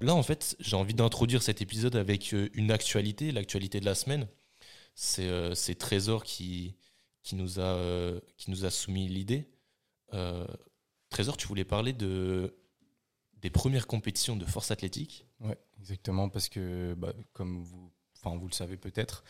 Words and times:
Là, 0.00 0.14
en 0.14 0.22
fait, 0.22 0.56
j'ai 0.60 0.76
envie 0.76 0.94
d'introduire 0.94 1.42
cet 1.42 1.60
épisode 1.60 1.96
avec 1.96 2.32
euh, 2.32 2.48
une 2.54 2.70
actualité, 2.70 3.32
l'actualité 3.32 3.80
de 3.80 3.84
la 3.84 3.94
semaine. 3.94 4.28
C'est 4.94 5.28
euh, 5.28 5.54
Trésor 5.78 6.24
qui, 6.24 6.76
qui, 7.22 7.34
nous 7.34 7.58
a, 7.60 7.74
euh, 7.74 8.20
qui 8.36 8.50
nous 8.50 8.64
a 8.64 8.70
soumis 8.70 9.08
l'idée. 9.08 9.48
Trésor, 11.10 11.36
tu 11.36 11.46
voulais 11.46 11.64
parler 11.64 11.92
de, 11.92 12.56
des 13.42 13.50
premières 13.50 13.86
compétitions 13.86 14.36
de 14.36 14.44
force 14.44 14.70
athlétique. 14.70 15.26
Ouais, 15.40 15.58
exactement, 15.80 16.28
parce 16.28 16.48
que 16.48 16.94
bah, 16.94 17.12
comme 17.32 17.62
vous, 17.62 17.90
enfin, 18.16 18.36
vous 18.36 18.48
le 18.48 18.52
savez 18.52 18.76
peut-être, 18.76 19.24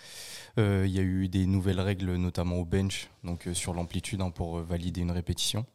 euh, 0.59 0.85
il 0.87 0.93
y 0.93 0.99
a 0.99 1.03
eu 1.03 1.29
des 1.29 1.47
nouvelles 1.47 1.81
règles, 1.81 2.15
notamment 2.17 2.57
au 2.57 2.65
bench, 2.65 3.11
donc 3.25 3.47
euh, 3.47 3.55
sur 3.55 3.75
l'amplitude 3.75 4.21
hein, 4.21 4.31
pour 4.31 4.59
euh, 4.59 4.63
valider 4.63 5.01
une 5.01 5.11
répétition. 5.11 5.67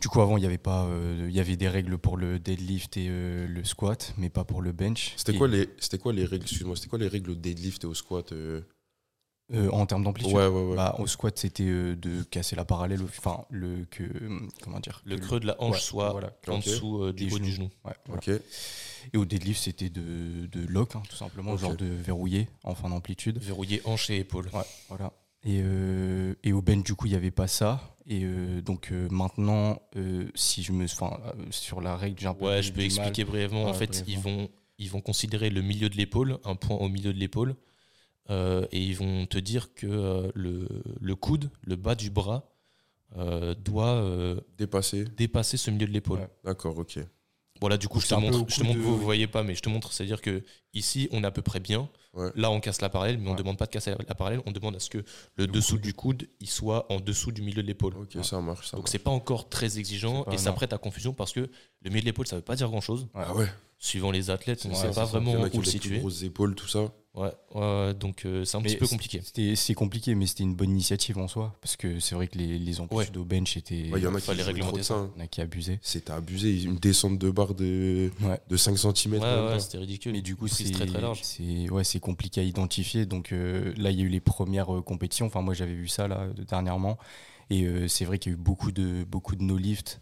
Du 0.00 0.08
coup, 0.08 0.20
avant, 0.20 0.36
il 0.36 0.42
y 0.42 0.46
avait 0.46 0.58
pas, 0.58 0.84
euh, 0.86 1.26
il 1.28 1.34
y 1.34 1.40
avait 1.40 1.56
des 1.56 1.68
règles 1.68 1.98
pour 1.98 2.16
le 2.16 2.38
deadlift 2.38 2.96
et 2.96 3.06
euh, 3.08 3.46
le 3.46 3.64
squat, 3.64 4.12
mais 4.18 4.28
pas 4.28 4.44
pour 4.44 4.60
le 4.60 4.72
bench. 4.72 5.14
C'était 5.16 5.36
quoi 5.36 5.48
les, 5.48 5.68
c'était 5.78 5.98
quoi 5.98 6.12
les 6.12 6.24
règles, 6.24 6.44
excuse-moi, 6.44 6.76
c'était 6.76 6.88
quoi 6.88 6.98
les 6.98 7.08
règles 7.08 7.30
au 7.30 7.34
deadlift 7.34 7.84
et 7.84 7.86
au 7.86 7.94
squat 7.94 8.32
euh 8.32 8.60
euh, 9.52 9.68
en 9.70 9.84
termes 9.86 10.04
d'amplitude 10.04 10.32
Ouais, 10.34 10.46
ouais, 10.46 10.62
ouais. 10.70 10.76
Bah, 10.76 10.96
au 10.98 11.06
squat, 11.06 11.36
c'était 11.38 11.64
euh, 11.68 11.96
de 11.96 12.22
casser 12.22 12.56
la 12.56 12.64
parallèle, 12.64 13.02
enfin 13.02 13.44
le 13.50 13.84
que, 13.90 14.04
comment 14.62 14.80
dire, 14.80 15.02
Le 15.04 15.18
creux 15.18 15.38
de 15.40 15.46
la 15.46 15.60
hanche 15.60 15.74
ouais, 15.74 15.80
soit 15.80 16.10
voilà. 16.12 16.32
en 16.48 16.58
dessous 16.58 17.02
euh, 17.02 17.12
du 17.12 17.26
Des 17.26 17.34
haut 17.34 17.38
du 17.38 17.44
genoux. 17.52 17.54
genou. 17.56 17.70
Ouais, 17.84 17.92
voilà. 18.06 18.22
Ok. 18.26 18.40
Et 19.12 19.16
au 19.18 19.26
deadlift, 19.26 19.62
c'était 19.62 19.90
de, 19.90 20.46
de 20.46 20.66
lock, 20.66 20.96
hein, 20.96 21.02
tout 21.10 21.16
simplement, 21.16 21.56
genre 21.58 21.76
de 21.76 21.84
verrouiller 21.84 22.48
en 22.62 22.74
fin 22.74 22.88
d'amplitude. 22.88 23.38
Verrouiller 23.38 23.82
hanche 23.84 24.08
et 24.08 24.18
épaule. 24.20 24.48
Ouais, 24.54 24.62
voilà. 24.88 25.12
Et, 25.46 25.60
euh, 25.62 26.34
et 26.42 26.54
au 26.54 26.62
bench, 26.62 26.84
du 26.84 26.94
coup, 26.94 27.06
il 27.06 27.10
n'y 27.10 27.16
avait 27.16 27.30
pas 27.30 27.46
ça. 27.46 27.96
Et 28.06 28.22
euh, 28.24 28.62
donc 28.62 28.88
euh, 28.92 29.08
maintenant, 29.10 29.78
euh, 29.96 30.24
si 30.34 30.62
je 30.62 30.72
me, 30.72 30.84
enfin, 30.84 31.18
euh, 31.26 31.32
sur 31.50 31.82
la 31.82 31.96
règle, 31.98 32.18
j'ai 32.18 32.26
un 32.28 32.32
peu 32.34 32.46
Ouais, 32.46 32.62
je 32.62 32.70
peux 32.72 32.78
mal. 32.78 32.86
expliquer 32.86 33.24
brièvement. 33.24 33.64
en 33.66 33.74
fait, 33.74 33.88
brièvement. 34.02 34.06
ils 34.08 34.18
vont 34.18 34.48
ils 34.78 34.90
vont 34.90 35.00
considérer 35.02 35.50
le 35.50 35.60
milieu 35.62 35.88
de 35.90 35.96
l'épaule, 35.96 36.38
un 36.44 36.56
point 36.56 36.76
au 36.76 36.88
milieu 36.88 37.12
de 37.12 37.18
l'épaule, 37.18 37.54
euh, 38.30 38.66
et 38.72 38.80
ils 38.82 38.96
vont 38.96 39.26
te 39.26 39.38
dire 39.38 39.74
que 39.74 39.86
euh, 39.86 40.30
le, 40.34 40.68
le 41.00 41.14
coude, 41.16 41.50
le 41.62 41.76
bas 41.76 41.94
du 41.94 42.10
bras, 42.10 42.50
euh, 43.16 43.54
doit 43.54 43.94
euh, 43.94 44.40
Dépassé. 44.58 45.04
dépasser 45.04 45.56
ce 45.56 45.70
milieu 45.70 45.86
de 45.86 45.92
l'épaule. 45.92 46.20
Ouais. 46.20 46.28
D'accord, 46.44 46.76
ok. 46.78 46.98
Voilà, 47.60 47.76
du 47.76 47.86
coup, 47.86 48.00
je 48.00 48.08
te 48.08 48.14
montre. 48.14 48.44
Je 48.48 48.56
te 48.60 48.64
montre, 48.64 48.80
vous, 48.80 48.88
euh, 48.94 48.96
vous 48.96 49.04
voyez 49.04 49.28
pas, 49.28 49.44
mais 49.44 49.54
je 49.54 49.60
te 49.62 49.68
montre. 49.68 49.92
C'est-à-dire 49.92 50.20
que 50.20 50.42
ici, 50.74 51.08
on 51.12 51.22
est 51.22 51.26
à 51.26 51.30
peu 51.30 51.40
près 51.40 51.60
bien. 51.60 51.88
Ouais. 52.12 52.30
Là, 52.34 52.50
on 52.50 52.58
casse 52.60 52.80
la 52.80 52.88
parallèle, 52.88 53.16
mais 53.18 53.28
on 53.28 53.32
Ouais. 53.32 53.38
demande 53.38 53.56
pas 53.56 53.66
de 53.66 53.70
casser 53.70 53.90
la, 53.96 54.14
parallèle. 54.16 54.40
On 54.46 54.50
demande 54.50 54.74
à 54.74 54.80
ce 54.80 54.90
que 54.90 55.04
le, 55.36 55.46
dessous 55.46 55.78
du 55.78 55.94
coude, 55.94 56.26
il 56.40 56.48
soit 56.48 56.90
en 56.92 56.98
dessous 56.98 57.30
du 57.30 57.42
milieu 57.42 57.62
de 57.62 57.66
l'épaule. 57.68 57.94
Ok, 57.96 58.16
ça 58.24 58.40
marche. 58.40 58.66
Ça 58.70 58.76
Donc 58.76 58.84
marche. 58.86 58.90
c'est 58.90 58.98
pas 58.98 59.12
encore 59.12 59.48
très 59.48 59.78
exigeant 59.78 60.24
et 60.32 60.38
ça 60.38 60.52
prête 60.52 60.72
à 60.72 60.78
confusion 60.78 61.12
parce 61.14 61.32
que 61.32 61.40
le 61.82 61.90
milieu 61.90 62.00
de 62.00 62.06
l'épaule 62.06 62.26
ça 62.26 62.34
veut 62.36 62.42
pas 62.42 62.56
dire 62.56 62.68
grand 62.68 62.80
chose. 62.80 63.06
Ah 63.14 63.32
ouais. 63.34 63.46
Suivant 63.78 64.10
les 64.10 64.30
athlètes, 64.30 64.64
on 64.66 64.70
ne 64.70 64.74
sait 64.74 64.90
pas 64.90 65.04
vraiment 65.04 65.34
où 65.34 65.58
le 65.60 65.64
situer. 65.64 65.98
grosses 66.00 66.22
épaules, 66.24 66.54
tout 66.56 66.68
ça. 66.68 66.92
Ouais, 67.14 67.30
ouais, 67.54 67.94
donc 67.94 68.24
euh, 68.26 68.44
c'est 68.44 68.56
un 68.56 68.60
Mais 68.60 68.66
petit 68.70 68.76
peu 68.76 68.88
compliqué. 68.88 69.20
C'était- 69.22 69.54
C'est 69.54 69.74
compliqué, 69.74 70.16
mais 70.16 70.26
c'était 70.26 70.42
une 70.42 70.56
bonne 70.56 70.70
initiative 70.70 71.16
en 71.18 71.28
soi. 71.28 71.54
Parce 71.60 71.76
que 71.76 72.00
c'est 72.00 72.16
vrai 72.16 72.26
que 72.26 72.36
les, 72.36 72.58
les 72.58 72.80
amplitudes 72.80 73.16
au 73.16 73.24
bench 73.24 73.56
étaient. 73.56 73.88
Ouais, 73.92 74.00
Il 74.00 74.02
y 74.02 74.06
en 74.08 74.14
a 74.16 74.20
Fallait 74.20 74.42
qui 74.42 74.48
réglementer 74.48 74.82
ça. 74.82 74.94
hein. 74.94 75.10
il 75.14 75.18
y 75.18 75.22
en 75.22 75.24
a 75.24 75.28
qui 75.28 75.40
abusaient. 75.40 75.78
C'était 75.80 76.10
abusé. 76.10 76.62
Une 76.64 76.74
descente 76.76 77.18
de 77.18 77.30
barre 77.30 77.54
de, 77.54 78.10
Ouais. 78.20 78.40
de 78.48 78.56
5 78.56 78.76
cm. 78.76 79.12
Ouais, 79.14 79.20
ouais, 79.20 79.60
c'était 79.60 79.78
ridicule. 79.78 80.12
Mais 80.12 80.22
du 80.22 80.34
coup, 80.34 80.48
c'est 80.48 80.68
très 80.72 80.86
très 80.86 81.00
large. 81.00 81.20
c'est- 81.22 81.70
ouais, 81.70 81.84
c'est 81.84 82.00
compliqué 82.00 82.40
à 82.40 82.44
identifier. 82.44 83.06
Donc 83.06 83.32
euh, 83.32 83.72
là, 83.76 83.92
il 83.92 83.98
y 83.98 84.02
a 84.02 84.04
eu 84.04 84.08
les 84.08 84.20
premières 84.20 84.74
euh, 84.74 84.82
compétitions. 84.82 85.26
Enfin, 85.26 85.40
moi, 85.40 85.54
j'avais 85.54 85.74
vu 85.74 85.86
ça 85.86 86.08
là 86.08 86.26
de- 86.34 86.42
dernièrement. 86.42 86.98
Et 87.50 87.62
euh, 87.64 87.86
c'est 87.86 88.04
vrai 88.06 88.18
qu'il 88.18 88.32
y 88.32 88.34
a 88.34 88.38
eu 88.38 88.40
beaucoup 88.40 88.72
de 88.72 89.04
beaucoup 89.04 89.36
de 89.36 89.42
no 89.42 89.56
lift. 89.56 90.00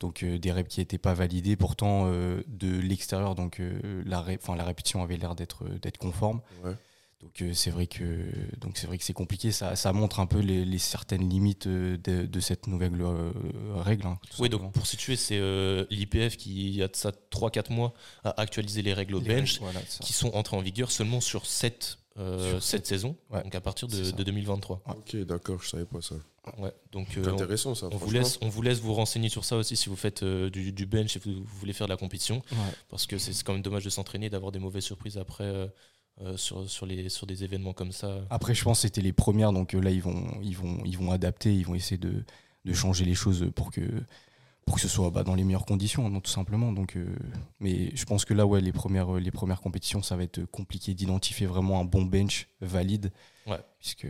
Donc 0.00 0.22
euh, 0.22 0.38
des 0.38 0.52
reps 0.52 0.68
qui 0.74 0.80
n'étaient 0.80 0.98
pas 0.98 1.14
validés. 1.14 1.56
Pourtant, 1.56 2.04
euh, 2.06 2.42
de 2.48 2.78
l'extérieur, 2.80 3.34
donc 3.34 3.60
euh, 3.60 4.02
la, 4.06 4.20
ré- 4.20 4.38
enfin, 4.40 4.56
la 4.56 4.64
répétition 4.64 5.02
avait 5.02 5.16
l'air 5.16 5.34
d'être 5.34 5.64
d'être 5.80 5.98
conforme. 5.98 6.40
Ouais. 6.64 6.74
Donc 7.20 7.40
euh, 7.40 7.52
c'est 7.54 7.70
vrai 7.70 7.86
que 7.86 8.02
donc 8.58 8.76
c'est 8.76 8.88
vrai 8.88 8.98
que 8.98 9.04
c'est 9.04 9.12
compliqué. 9.12 9.52
Ça, 9.52 9.76
ça 9.76 9.92
montre 9.92 10.18
un 10.18 10.26
peu 10.26 10.40
les, 10.40 10.64
les 10.64 10.78
certaines 10.78 11.28
limites 11.28 11.68
de, 11.68 11.96
de 12.26 12.40
cette 12.40 12.66
nouvelle 12.66 13.00
euh, 13.00 13.30
règle. 13.76 14.06
hein, 14.08 14.18
Oui, 14.40 14.48
simplement. 14.48 14.64
donc 14.64 14.72
pour 14.72 14.88
situer, 14.88 15.14
c'est 15.14 15.38
euh, 15.38 15.84
l'IPF 15.90 16.36
qui, 16.36 16.66
il 16.70 16.74
y 16.74 16.82
a 16.82 16.88
de 16.88 16.96
ça 16.96 17.12
3-4 17.30 17.72
mois, 17.72 17.94
a 18.24 18.40
actualisé 18.40 18.82
les 18.82 18.92
règles 18.92 19.14
au 19.14 19.20
Les 19.20 19.28
bench 19.28 19.52
règles, 19.52 19.64
voilà, 19.72 19.80
ça. 19.86 20.02
qui 20.02 20.12
sont 20.12 20.32
entrées 20.34 20.56
en 20.56 20.62
vigueur 20.62 20.90
seulement 20.90 21.20
sur 21.20 21.46
cette, 21.46 21.98
euh, 22.18 22.50
Sur 22.50 22.62
cette 22.62 22.86
saison, 22.86 23.16
Ouais, 23.30 23.42
donc 23.42 23.54
à 23.54 23.60
partir 23.60 23.88
de, 23.88 23.94
c'est 23.94 24.04
ça. 24.10 24.12
de 24.12 24.22
2023. 24.22 24.82
Ok, 24.86 25.16
d'accord, 25.24 25.62
je 25.62 25.68
savais 25.70 25.84
pas 25.86 26.00
ça. 26.02 26.16
Ouais, 26.58 26.72
donc 26.90 27.08
C'est 27.14 27.20
euh, 27.20 27.30
on- 27.30 27.34
intéressant 27.34 27.74
ça. 27.74 27.88
on, 27.92 27.96
vous 27.96 28.10
laisse, 28.10 28.38
on 28.42 28.48
vous 28.48 28.62
laisse 28.62 28.80
vous 28.80 28.92
renseigner 28.94 29.28
sur 29.28 29.44
ça 29.44 29.56
aussi 29.56 29.76
si 29.76 29.88
vous 29.88 29.96
faites 29.96 30.22
euh, 30.22 30.50
du, 30.50 30.72
du 30.72 30.86
bench 30.86 31.16
et 31.16 31.20
vous, 31.20 31.32
vous 31.34 31.58
voulez 31.60 31.72
faire 31.72 31.86
de 31.86 31.92
la 31.92 31.96
compétition. 31.96 32.42
Ouais. 32.52 32.58
parce 32.88 33.06
que 33.06 33.16
c'est 33.18 33.32
quand 33.44 33.52
même 33.52 33.62
dommage 33.62 33.84
de 33.84 33.90
s'entraîner, 33.90 34.28
d'avoir 34.28 34.52
des 34.52 34.58
mauvaises 34.58 34.84
surprises 34.84 35.16
après 35.18 35.44
euh, 35.44 36.36
sur, 36.36 36.68
sur, 36.68 36.84
les, 36.84 37.08
sur 37.08 37.26
des 37.26 37.44
événements 37.44 37.72
comme 37.72 37.92
ça. 37.92 38.20
Après, 38.28 38.54
je 38.54 38.62
pense 38.64 38.78
que 38.78 38.82
c'était 38.82 39.00
les 39.00 39.12
premières, 39.14 39.52
donc 39.52 39.74
euh, 39.74 39.80
là, 39.80 39.90
ils 39.90 40.02
vont, 40.02 40.26
ils 40.42 40.56
vont, 40.56 40.82
ils 40.84 40.98
vont 40.98 41.10
adapter, 41.12 41.54
ils 41.54 41.64
vont 41.64 41.74
essayer 41.74 41.96
de, 41.98 42.24
de 42.64 42.72
changer 42.74 43.04
les 43.04 43.14
choses 43.14 43.46
pour 43.54 43.70
que, 43.70 43.80
pour 44.66 44.76
que 44.76 44.80
ce 44.80 44.88
soit 44.88 45.10
bah, 45.10 45.24
dans 45.24 45.34
les 45.34 45.44
meilleures 45.44 45.66
conditions, 45.66 46.06
hein, 46.06 46.20
tout 46.20 46.30
simplement. 46.30 46.72
Donc, 46.72 46.96
euh, 46.96 47.06
mais 47.60 47.94
je 47.96 48.04
pense 48.04 48.24
que 48.24 48.32
là, 48.34 48.46
ouais, 48.46 48.60
les 48.60 48.72
premières, 48.72 49.16
euh, 49.16 49.20
les 49.20 49.30
premières 49.30 49.60
compétitions, 49.60 50.02
ça 50.02 50.16
va 50.16 50.22
être 50.22 50.44
compliqué 50.44 50.94
d'identifier 50.94 51.46
vraiment 51.46 51.80
un 51.80 51.84
bon 51.84 52.02
bench 52.04 52.48
valide, 52.60 53.12
Ouais. 53.46 53.60
puisque 53.78 54.06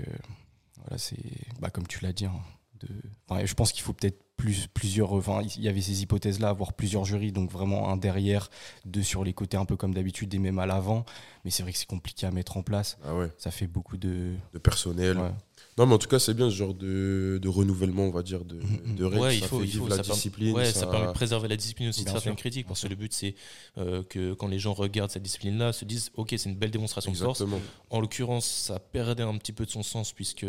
voilà, 0.77 0.99
c'est, 0.99 1.17
bah, 1.61 1.71
comme 1.71 1.87
tu 1.87 2.01
l'as 2.05 2.13
dit, 2.13 2.27
hein, 2.27 2.41
de, 2.81 2.89
enfin, 3.29 3.45
je 3.47 3.55
pense 3.55 3.73
qu'il 3.73 3.83
faut 3.83 3.93
peut-être 3.95 4.23
plus, 4.43 4.67
plusieurs, 4.75 5.13
enfin, 5.13 5.41
il 5.57 5.63
y 5.63 5.69
avait 5.69 5.81
ces 5.81 6.03
hypothèses-là, 6.03 6.49
avoir 6.49 6.73
plusieurs 6.73 7.05
jurys, 7.05 7.31
donc 7.31 7.49
vraiment 7.53 7.91
un 7.91 7.97
derrière, 7.97 8.51
deux 8.85 9.05
sur 9.05 9.23
les 9.23 9.33
côtés, 9.33 9.57
un 9.57 9.65
peu 9.65 9.77
comme 9.77 9.95
d'habitude, 9.95 10.35
et 10.35 10.39
même 10.41 10.59
à 10.59 10.67
l'avant. 10.67 11.05
Mais 11.45 11.53
c'est 11.53 11.63
vrai 11.63 11.73
que 11.73 11.79
c'est 11.79 11.87
compliqué 11.87 12.27
à 12.27 12.33
mettre 12.33 12.57
en 12.57 12.63
place. 12.63 12.99
Ah 13.05 13.15
ouais, 13.15 13.29
Ça 13.39 13.53
fait 13.53 13.69
beaucoup 13.69 13.97
de, 13.97 14.33
de 14.53 14.59
personnel. 14.59 15.17
Ouais. 15.19 15.31
Non, 15.79 15.87
mais 15.87 15.95
en 15.95 15.99
tout 15.99 16.09
cas, 16.09 16.19
c'est 16.19 16.35
bien 16.35 16.51
ce 16.51 16.55
genre 16.57 16.75
de, 16.75 17.39
de 17.41 17.49
renouvellement, 17.49 18.03
on 18.03 18.11
va 18.11 18.23
dire, 18.23 18.45
de, 18.45 18.57
Mhm. 18.57 18.95
de 18.97 19.05
règles. 19.05 19.23
Ouais, 19.23 19.37
il 19.37 19.41
ça 19.41 19.47
faut, 19.49 19.61
fait 19.61 19.65
il 19.65 19.71
faut 19.73 19.85
vivre 19.85 19.89
la 19.91 19.97
ça, 19.97 20.03
permet- 20.03 20.15
discipline. 20.17 20.55
ouais, 20.55 20.65
ça... 20.67 20.81
ça- 20.81 20.87
permet 20.89 21.07
de 21.07 21.13
préserver 21.13 21.49
la 21.49 21.57
discipline 21.57 21.89
aussi 21.89 22.03
Bien 22.05 22.13
de 22.13 22.19
certaines 22.19 22.33
sûr, 22.35 22.41
critiques, 22.41 22.65
bien 22.67 22.69
parce 22.69 22.83
que 22.83 22.89
le 22.89 22.95
but 22.97 23.13
c'est 23.13 23.35
euh, 23.79 24.03
que 24.03 24.35
quand 24.35 24.49
les 24.49 24.59
gens 24.59 24.75
regardent 24.75 25.11
cette 25.13 25.23
discipline-là, 25.23 25.73
se 25.73 25.85
disent 25.85 26.11
ok, 26.15 26.35
c'est 26.37 26.51
une 26.51 26.57
belle 26.57 26.71
démonstration 26.73 27.13
de 27.13 27.17
force. 27.17 27.43
En 27.91 28.01
l'occurrence, 28.01 28.45
ça 28.47 28.81
perdait 28.81 29.23
un 29.23 29.37
petit 29.39 29.53
peu 29.53 29.65
de 29.65 29.71
son 29.71 29.83
sens 29.85 30.13
puisque 30.13 30.45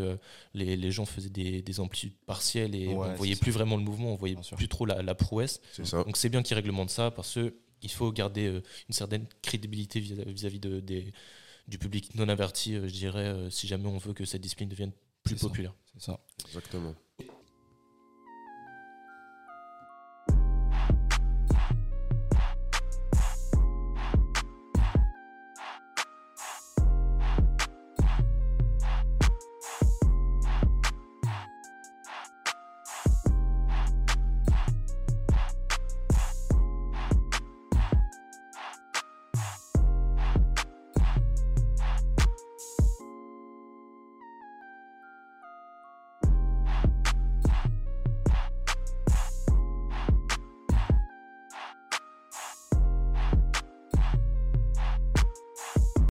les, 0.53 0.75
les 0.75 0.91
gens 0.91 1.05
faisaient 1.05 1.29
des, 1.29 1.61
des 1.61 1.79
amplitudes 1.79 2.13
partielles 2.25 2.75
et 2.75 2.87
Ouais, 2.87 2.93
on 2.95 3.03
c'est 3.11 3.15
voyait 3.17 3.35
ça. 3.35 3.41
plus 3.41 3.51
vraiment 3.51 3.77
le 3.77 3.82
mouvement, 3.83 4.11
on 4.13 4.15
voyait 4.15 4.35
Bien 4.35 4.43
sûr. 4.43 4.57
plus 4.57 4.67
trop 4.67 4.85
la, 4.85 5.01
la 5.01 5.15
prouesse. 5.15 5.61
Ça. 5.83 6.03
Donc 6.03 6.17
c'est 6.17 6.29
bien 6.29 6.41
qu'ils 6.43 6.55
réglementent 6.55 6.89
ça 6.89 7.11
parce 7.11 7.33
que 7.35 7.53
il 7.81 7.91
faut 7.91 8.11
garder 8.11 8.47
euh, 8.47 8.61
une 8.89 8.93
certaine 8.93 9.25
crédibilité 9.41 9.99
vis- 9.99 10.23
vis-à-vis 10.25 10.59
de, 10.59 10.79
des, 10.79 11.13
du 11.67 11.77
public 11.77 12.15
non 12.15 12.29
averti, 12.29 12.75
euh, 12.75 12.87
je 12.87 12.93
dirais, 12.93 13.25
euh, 13.27 13.49
si 13.49 13.67
jamais 13.67 13.87
on 13.87 13.97
veut 13.97 14.13
que 14.13 14.25
cette 14.25 14.41
discipline 14.41 14.69
devienne 14.69 14.91
plus 15.23 15.35
populaire. 15.35 15.73
C'est 15.93 16.03
ça. 16.05 16.19
Exactement. 16.47 16.95